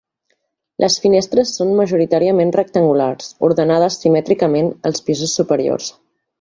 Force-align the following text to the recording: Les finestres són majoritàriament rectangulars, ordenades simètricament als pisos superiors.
Les 0.83 0.95
finestres 1.03 1.51
són 1.57 1.73
majoritàriament 1.81 2.55
rectangulars, 2.57 3.29
ordenades 3.51 4.01
simètricament 4.07 4.73
als 4.93 5.07
pisos 5.11 5.41
superiors. 5.43 5.95